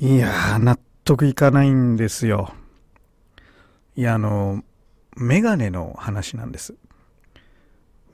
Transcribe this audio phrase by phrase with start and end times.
[0.00, 2.52] いやー、納得いかないんですよ。
[3.94, 4.64] いや、あの、
[5.16, 6.74] メガネの話なんです。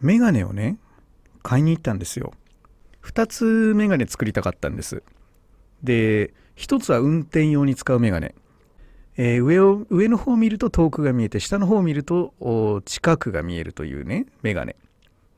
[0.01, 0.79] メガネをね、
[1.43, 2.35] 買いに行ったんですよ。
[3.03, 5.03] 2つメガネ作りたかったんです。
[5.83, 8.35] で、1つは運転用に使うメガネ。
[9.17, 14.77] えー、上を上の方を見ると遠くが見えて下の方を見ると近くが見えるというねメガネ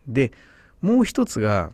[0.06, 0.30] で
[0.80, 1.72] もう一つが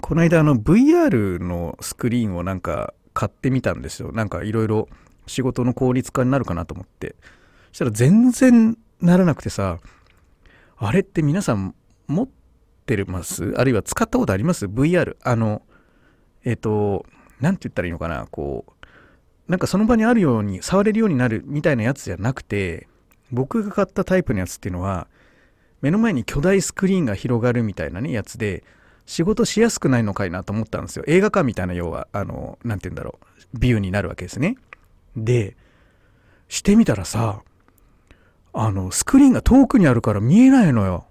[0.00, 4.12] この間あの VR のスクリーンをなんか買ってみたんですよ。
[4.12, 4.88] なんかいろいろ
[5.26, 7.16] 仕事の効率化になるかなと思って。
[7.68, 9.78] そしたら全然ならなくてさ
[10.78, 11.74] あれって皆さん
[12.06, 12.28] 持っ
[12.86, 13.52] てます？
[13.58, 15.60] あるいは使ったことあります ?VR あの
[16.44, 17.04] えっ、ー、と
[17.40, 18.26] 何て言ったらいいのかな？
[18.30, 22.88] こうなんかその場にあるように触れるようになるみたいなやつじゃなくて
[23.30, 25.08] 僕が買ったタイプのやつっていうのは
[25.82, 28.64] 目の前に巨大スクリーンが広がるみたいなねやつで
[29.10, 31.04] 仕事しやすくないのかいなと思ったんですよ。
[31.08, 33.58] 映画館みたいな要はあの何て言うんだろう。
[33.58, 34.56] ビューになるわけですね。
[35.16, 35.56] で
[36.46, 37.42] してみたらさ
[38.52, 41.06] あのスクリーンが遠くにあるから見えないのよ。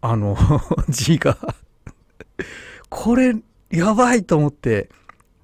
[0.00, 0.34] あの
[0.88, 1.36] 字が。
[2.88, 3.36] これ
[3.70, 4.88] やばいと思って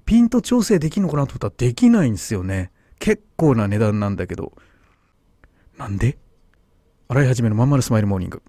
[0.05, 2.71] ピント調整できんのかなと思ったらできないんですよね。
[2.97, 4.53] 結構な値段なんだけど。
[5.77, 6.17] なんで？
[7.07, 8.41] 洗い始めのまんまるスマイルモーニング。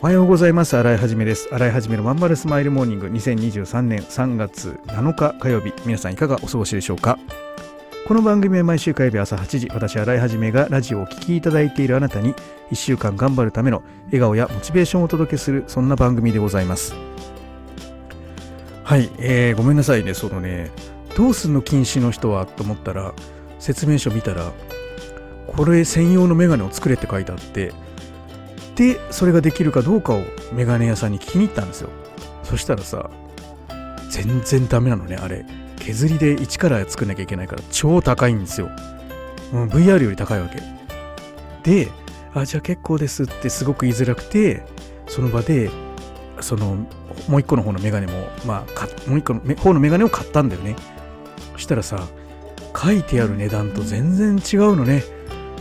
[0.00, 0.76] おはようございます。
[0.76, 1.48] 洗いはじめです。
[1.52, 5.72] 洗いはじめのまんまるスマイルモーニング2023年3月7日火曜日。
[5.84, 7.18] 皆さんいかがお過ごしでしょうか？
[8.06, 12.32] この番組は毎週火曜日朝8時、私、洗いはじめがラジオを聴きいただいているあなたに
[12.70, 16.94] 1週間頑張るための笑顔やモチベーションをお届けする、そんな番組でございます。
[18.84, 20.14] はい、えー、ごめんなさいね。
[20.14, 20.70] そのね、
[21.16, 23.14] どうすんの禁止の人はと思ったら、
[23.58, 24.52] 説明書見たら、
[25.48, 27.72] これ専用のメガネを作れって書いてあって、
[28.78, 30.22] でそれができるかどうかを
[30.52, 31.90] メガネ屋さんに聞きに行ったんですよ。
[32.44, 33.10] そしたらさ
[34.08, 35.44] 全然ダメなのねあれ。
[35.80, 38.68] 削りで一から作んなきゃいけないから超高いんですよ、
[39.52, 40.60] うん、VR より高いわけ。
[41.68, 41.88] で
[42.34, 44.62] あじゃあ結構ですってすごく言いづらくて
[45.08, 45.70] その場で
[46.40, 46.86] その
[47.28, 50.76] もう一個の方のメガネもまあもう一個の方のメガネを買ったんだよね。
[51.54, 52.06] そしたらさ
[52.80, 55.02] 書いてある値段と全然違うのね。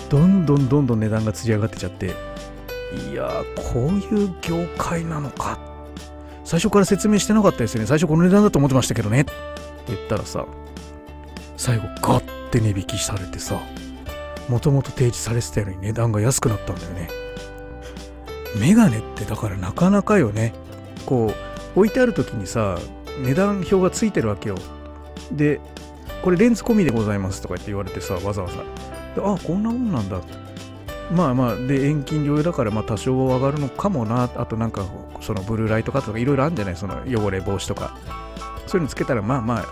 [0.10, 2.27] どんどんどんどん値段がつり上がってちゃって。
[3.10, 3.44] いや
[3.74, 5.60] こういう業界なのか。
[6.44, 7.86] 最初から説明してなかったですね。
[7.86, 9.22] 最初この値段だと思ってましたけどね。
[9.22, 9.32] って
[9.88, 10.46] 言ったらさ
[11.58, 13.60] 最後ガッて値引きされてさ
[14.48, 17.10] もともと提示されてたように値段が安くなったんだよね。
[18.58, 20.54] メガネってだからなかなかよね。
[21.06, 21.34] こ
[21.76, 22.80] う置いてある時にさ
[23.22, 24.56] 値段表がついてるわけよ。
[25.32, 25.60] で
[26.24, 28.56] これレンズ込みでございますとか言って言われてさわざわざ。
[28.56, 28.64] で
[29.18, 30.20] あこんなもんなんだ。
[30.20, 30.47] って
[31.12, 34.24] まあまあで遠近療養だからまあ多少上がるのかもな。
[34.36, 34.86] あとなんか
[35.22, 36.76] そのブルーライトカットとかいろいろあるんじゃない？
[36.76, 37.98] その汚れ防止とか。
[38.68, 39.66] そういうのつけたらまあまあ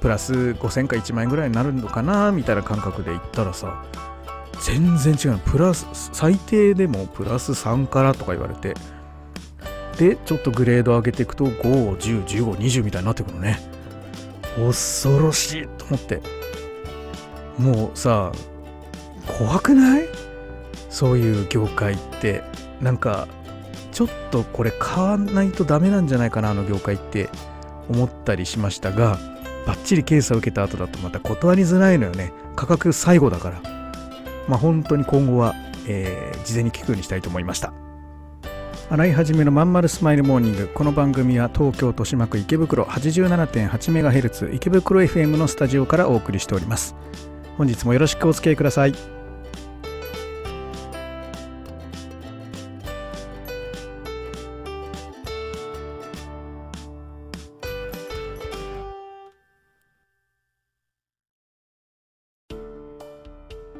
[0.00, 3.84] プラス5000か1万円ぐらいになるのかなみたいな感覚で言ったらさ
[4.60, 5.38] 全然違う。
[5.40, 8.74] プラス最低でもプラス3からとか言われて。
[9.98, 13.60] でちょっとグレード上げていくと5、10、15、20みたいになってくるのね。
[14.56, 16.20] 恐ろしいと思って。
[17.58, 18.32] もうさ
[19.38, 20.08] 怖くない？
[20.94, 22.42] そういう業界って
[22.80, 23.26] なんか
[23.90, 27.28] ちょっとこれ買わないとダメなんじゃないかなあの業界って
[27.88, 29.18] 思ったりしましたが
[29.66, 32.32] バッチリ検査を受けた後だとまた断りづらいのよね。
[32.54, 33.60] 価格最後だから。
[34.46, 35.54] まあ本当に今後は、
[35.88, 37.72] えー、事前に聞くようにしたいと思いました。
[38.90, 40.68] 洗い始めのまんまるスマイルモーニング。
[40.68, 46.94] この番組は東京豊島区池袋 87.8MHz 池袋 FM のスタジオからお送りしております。
[47.56, 49.23] 本日もよろしくお付き合いください。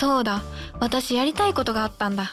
[0.00, 0.40] そうだ。
[0.78, 2.32] 私やりたいことがあったんだ。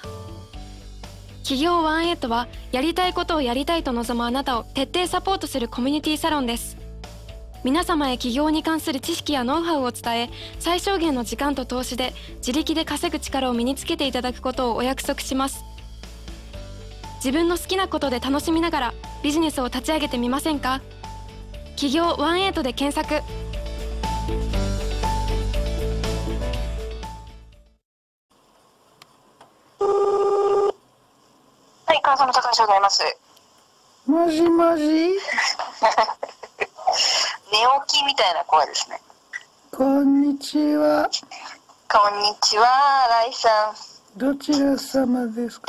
[1.43, 6.77] 企業ワンエイトはやりたいことをやりたいと望むあなたを徹底サポートするコミュニティサロンです。
[7.65, 10.29] 皆様へ起業に関する知識やノウハウを伝え
[10.59, 15.65] 最小限の時間と投資で自力で稼ぐ力を身につけていただくことをお約束します。
[17.17, 18.93] 自分の好きなことで楽しみながら
[19.23, 20.79] ビジネスを立ち上げてみませんか？
[21.75, 23.21] 起業18で検索。
[32.07, 33.03] はい、川園隆でございます。
[34.05, 35.11] もしもし、寝
[37.85, 39.01] 起きみたいな声ですね。
[39.73, 41.09] こんにちは。
[41.91, 42.65] こんにちは、
[43.25, 43.49] 新井さ
[44.15, 44.19] ん。
[44.19, 45.67] どちら様ですか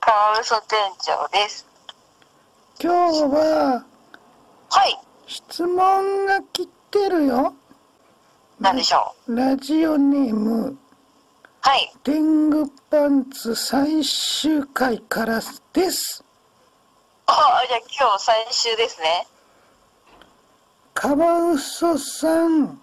[0.00, 1.64] カワウソ店長です。
[2.82, 3.84] 今日は
[4.70, 4.98] はい、
[5.28, 7.54] 質問が来てるよ。
[8.58, 9.36] なんでしょう。
[9.36, 10.76] ラジオネーム、
[11.60, 15.40] はい、天狗パンツ最終回から
[15.72, 16.24] です。
[17.26, 19.26] あ、じゃあ今日最終ですね。
[20.94, 22.80] カワウソさん、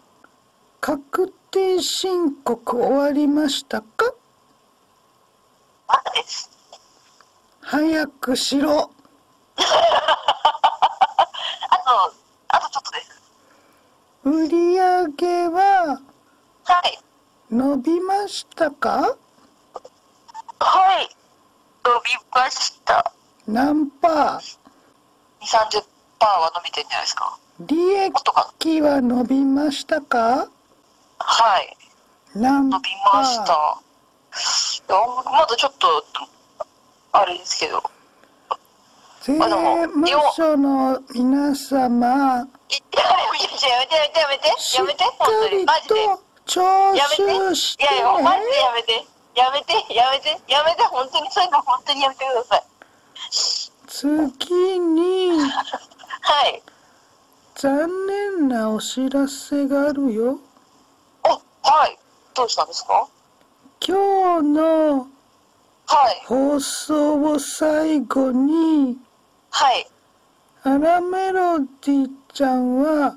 [0.81, 4.13] 確定申告終わりましたか？
[5.87, 6.51] まだです。
[7.61, 8.91] 早くしろ。
[9.57, 9.63] あ
[11.77, 12.13] と、
[12.49, 13.21] あとちょっとです。
[14.25, 15.64] 売り上げははい、
[17.55, 19.15] 伸びましたか？
[20.59, 21.07] はい、
[21.85, 23.13] 伸びました。
[23.47, 24.57] 何パー
[25.39, 25.85] ？2、30%
[26.19, 27.37] は伸びてんじゃないですか。
[27.61, 30.49] 利益は伸びましたか？
[31.17, 31.77] はい、
[32.35, 33.79] 何伸びました。
[35.23, 36.03] まだちょっと、
[37.13, 37.81] あれですけど。
[39.21, 40.05] 税務
[40.35, 41.85] 署の皆様。
[41.87, 45.95] いややめてやめてやめてしっやめて本当かりにマジで。
[45.95, 49.05] と聴やめて取していやいやマジでねやめて。
[49.35, 49.93] やめて。
[49.93, 50.29] やめて。
[50.47, 50.83] やめて。
[50.83, 52.63] 本当にそういうの本当にやめてください。
[53.87, 55.39] 次に。
[55.41, 56.61] はい。
[57.55, 60.39] 残念なお知らせがあるよ。
[61.23, 61.97] おはい。
[62.33, 63.07] どうしたんですか？
[63.85, 65.07] 今日の
[65.87, 66.21] はい。
[66.27, 68.97] 放送を最後に
[69.51, 69.87] はい。
[70.63, 73.15] アラメロディちゃんは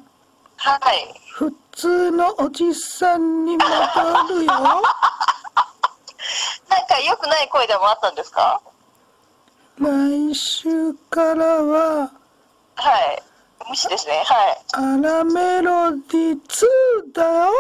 [0.56, 1.20] はい。
[1.32, 3.68] 普通のおじさんに戻
[4.40, 4.50] るよ。
[6.68, 8.60] なんか良くない声でもあったんですか？
[9.78, 12.10] 来週からは
[12.74, 13.22] はい。
[13.68, 14.24] 無視ですね。
[14.26, 14.60] はい。
[14.72, 16.66] アラメロディ2
[17.12, 17.52] だよ。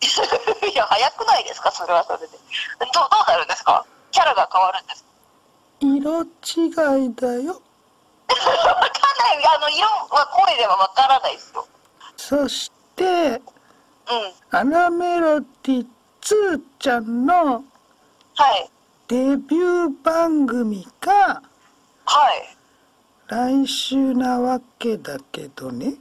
[0.72, 1.70] いや早くないですか？
[1.70, 2.28] それはそれで。
[2.28, 2.38] どう
[2.94, 3.84] どうなるんですか？
[4.12, 5.08] キャラが変わるんですか？
[5.80, 7.60] 色違いだよ。
[8.32, 9.46] わかんない。
[9.54, 11.66] あの色は声ではわからないですよ。
[12.16, 14.58] そしてうん。
[14.58, 15.86] アラメロディ
[16.20, 17.64] 2ちゃんの
[18.34, 18.70] はい。
[19.08, 21.42] デビュー番組が
[22.04, 22.56] はい。
[23.28, 25.94] 来週なわけだけどね。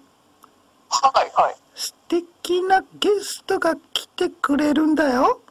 [0.90, 1.56] はいはい。
[1.76, 5.42] 素敵なゲストが来てくれるんだよ。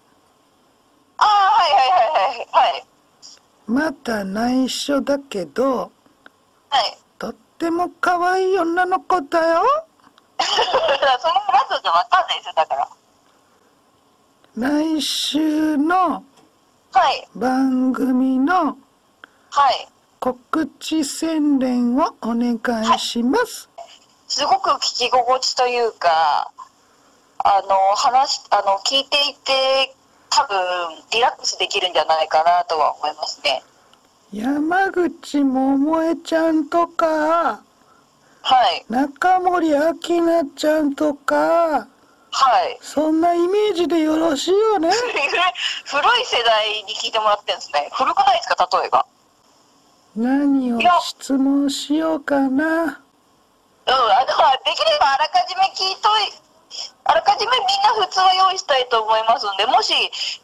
[1.17, 2.85] ああはいはいはいはいはい。
[3.67, 5.91] まだ内緒だけど
[6.69, 6.99] はい。
[7.19, 9.63] とっても可愛い女の子だよ
[10.51, 12.89] それもラジオじゃわかんないですよだから。
[14.57, 16.25] 来週の
[16.93, 17.29] はい。
[17.37, 18.77] 番組の
[19.51, 19.89] はい。
[20.21, 22.57] 告知宣伝をお願
[22.95, 23.71] いします、
[24.29, 26.53] すごく聞き心地というか
[27.39, 29.95] あの話あの聞いていて
[30.29, 30.59] 多分
[31.11, 33.63] リラックスできるんじゃないかなとは思いますね。
[34.31, 37.63] 山口百恵ちゃんとか
[38.43, 38.85] はい。
[38.89, 41.87] 中森明菜ちゃんとか
[42.33, 42.79] はい。
[42.81, 44.91] そんなイメージでよろしいよね。
[45.85, 47.89] 古い世代に聞いてもらってるんですね。
[47.93, 48.69] 古くないですか？
[48.81, 49.05] 例えば。
[50.17, 52.45] 何を質問しようかな。
[52.47, 52.95] うん、あの、
[54.65, 56.33] できればあらかじめ聞いとい、
[57.05, 59.93] あらかじめみんな普通は用意したいと思いますんで、もし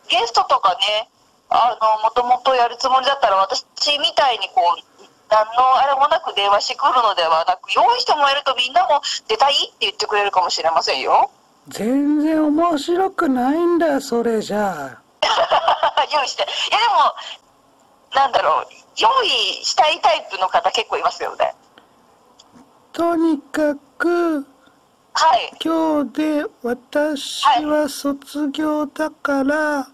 [0.09, 1.09] ゲストとかね、
[1.51, 3.65] あの、もともとやるつもりだったら、私
[3.99, 4.96] みたいにこう、
[5.29, 11.31] 何のあれもなく電話してくるのではなく、用意してもらえるとみんなも出たいって言ってくれるかもしれませんよ。
[11.69, 15.03] 全然面白くないんだそれじゃあ
[16.13, 16.45] 用意して。
[16.45, 17.15] いやでも、
[18.15, 18.67] なんだろう、
[18.97, 19.29] 用意
[19.65, 21.55] したいタイプの方結構いますよね。
[22.93, 24.47] とにかく
[25.19, 25.51] はい。
[25.65, 29.89] 今日で私は卒業だから、あ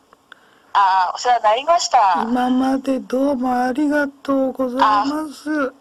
[0.75, 2.23] あ、お世話になりました。
[2.23, 5.73] 今までどうもありがとうございます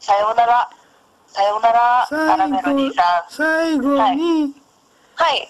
[0.00, 0.70] さようなら。
[1.28, 2.06] さようなら、
[3.28, 4.54] 最後に
[5.14, 5.48] はい。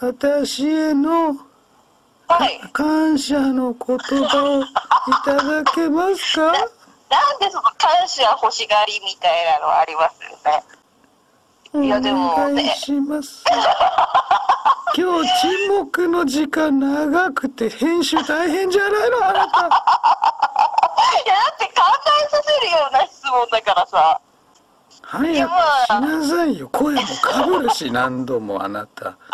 [0.00, 1.36] 私への
[2.28, 2.60] はい。
[2.72, 4.66] 感謝の言葉をい
[5.24, 6.52] ただけますか？
[6.52, 10.36] なんでその感謝欲しがりみたいなのはありますよ
[11.80, 11.86] ね。
[11.86, 13.44] いやでもおね願いします。
[14.94, 19.40] 今日沈黙の時間長くて編集大変じゃないのあなた。
[19.40, 19.70] いやだ
[21.54, 21.82] って考
[22.22, 24.20] えさせるような質問だからさ。
[25.02, 25.50] 早く
[25.86, 26.68] しなさいよ。
[26.68, 29.16] 声もかぶるし何度もあなた。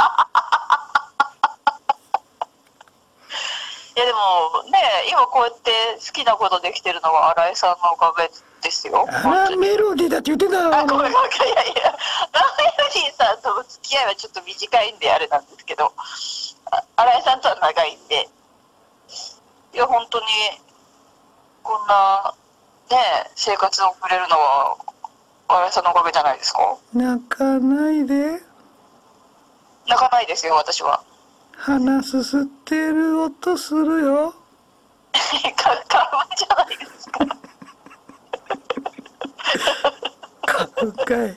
[3.94, 4.78] いやでもね
[5.10, 8.30] 今こうやって好きなことできてるのは新井さんのおかげ
[8.62, 9.06] ですよ。
[9.06, 11.94] あらメロディーだって言ってたわあごめんごめんいやいや
[12.94, 15.92] リーさんとの付き合いはちょっと短いんであれなんですけど
[16.70, 18.28] あ新井さんとは長いんで
[19.74, 20.26] いや本当に
[21.62, 22.34] こんな
[22.90, 22.96] ね
[23.34, 24.76] 生活を送れるのは
[25.48, 26.76] 新井さんのおかげじゃないですか？
[26.94, 28.40] 泣かないで。
[29.86, 31.02] 泣かないですよ私は
[31.56, 34.34] 鼻すすってる音するよ。
[35.56, 37.26] か買うんじゃないですか
[40.46, 41.36] かうかい。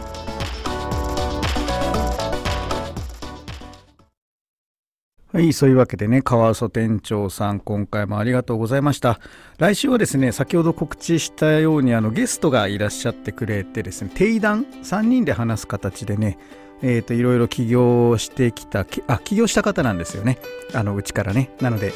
[5.33, 9.21] はい、そういうわけでね、川磯店長さん、今回もありがとうございました。
[9.59, 16.37] 来週はですね、先ほど告知したように、あのゲストがいらっしゃってくれてですね、定談3人で話す形でね、
[16.81, 20.37] えっ、と、いろいろ起業してきた、あ、起業した方なんですよね。
[20.73, 21.49] あの、うちからね。
[21.61, 21.93] なので、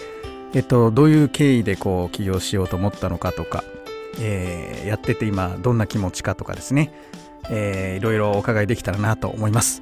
[0.54, 3.66] えっと、どういう経緯でこう起業しようと思ったのかとか、
[4.22, 6.94] えーやってて今どんな気持ちかとかですね、
[7.50, 9.82] えーいろいろお伺いできたらなと思います。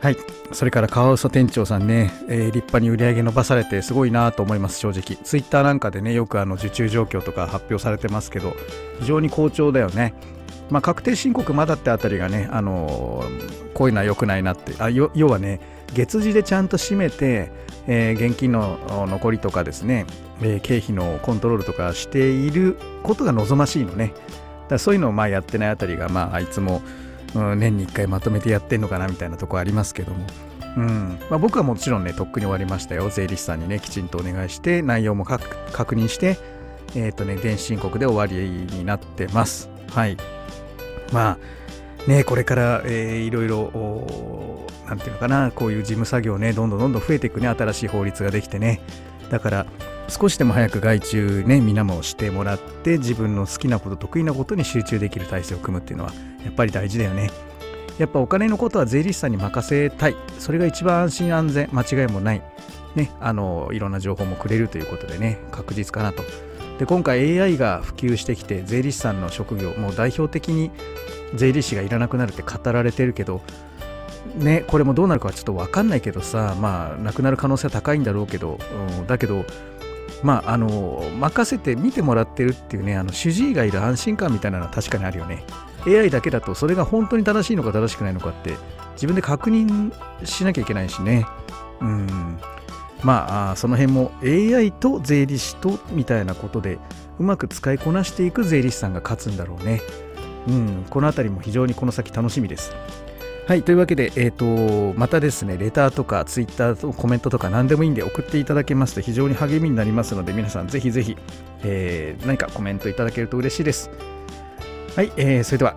[0.00, 0.16] はい。
[0.52, 5.22] それから川嘘店長さんね、えー立派に売り上げ伸ばされてすごいなと思います、正直。
[5.22, 8.54] ツイッターなんかでね、よくあの受注状況とか発表されてますけど、
[9.00, 10.14] 非常に好調だよね。
[10.70, 15.60] まあ、確定申告まだってあたりがね、あのーこういうのは良くないなって、あ要はね、
[15.94, 17.52] 月次でちゃんと締めて、
[17.86, 20.06] えー現金の残りとかですね、
[20.40, 24.14] えー経費のコントロールとかしていることが望ましいのね。
[24.68, 26.80] だそういうのをまあやってないあたりが、まあ、あいつも、
[27.34, 30.26] うん年に1回まとめてやってんのかなみたいなとこありますけども。
[30.76, 33.10] うんまあ、僕はもちろんね、とっくに終わりましたよ。
[33.10, 36.38] 税理士さんにね、きちんとお願いして、内容も確認して、
[36.94, 39.68] えっ、とね、電子申告で終わりになってます。
[39.92, 40.16] はい。
[41.12, 41.38] ま
[42.06, 48.80] あ、ね、これから、えーいろいろ、なんていうのかな、こういう事務作業ね、どんどんどんどん増えていくね、新しい法律ができてね。
[49.30, 49.66] だから、
[50.08, 56.12] 少しでも早く外注ね、みんなもしてもらって、自分の好きなこと、得意なことに集中できる体制を組むっていうのは、
[56.44, 57.30] やっぱり大事だよね。
[57.98, 60.16] やっぱお金のことは税理士さんに任せたい。
[60.38, 62.42] それが一番安心安全、間違いもない。
[62.96, 66.24] ね、あの、いろんな情報もくれるということでね、確実かなと。
[66.80, 70.72] で、今回 AI が普及してきて、税理士さんの職業、もう代表的に
[71.34, 73.42] 税理士がいらなくなるって語られてるけど、
[74.36, 78.58] ね、これもどうなるかはちょっと分かんないけどさ、まあ、なくなる可能性は高いんだろうけど、
[78.98, 79.44] うんだけど、
[80.22, 85.44] まあ、あの、任せて見てもらってるっていうね、あの、主治医がいる安心感みたいなのは確かにあるよね。
[85.86, 88.56] AI だけだと、それが本当に正しいのか正しくないのかって、
[88.94, 89.92] 自分で確認
[90.24, 91.26] しなきゃいけないしね。
[91.80, 92.38] うん。
[93.02, 96.78] まあ、その辺も AI と税理士とみたいなことで、
[97.18, 99.80] うまく使いこなしていく税理士さんが勝つんだろうね。
[100.48, 102.72] うん、このあたりも非常にこの先楽しみです。
[103.46, 104.44] はい、というわけで、えっ、と、
[104.94, 111.16] またですね、レターとかツイッターとコメントとか何でもいいんで送っていただけますと非常に励みになりますので、皆さんぜひぜひ、
[111.64, 113.90] えー何かコメントいただけると嬉しいです。
[114.94, 115.74] はい、えーそれでは、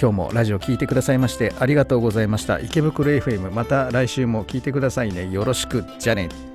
[0.00, 2.58] 今日もラジオ聴いてくださいましてありがとうございました。
[2.58, 5.30] 池袋 FM、また来週も聞いてくださいね。
[5.30, 5.84] よろしく。
[5.98, 6.51] じゃね。